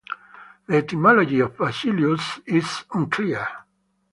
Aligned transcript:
The 0.65 0.77
etymology 0.77 1.41
of 1.41 1.55
"basileus" 1.57 2.41
is 2.47 2.85
unclear. 2.91 3.47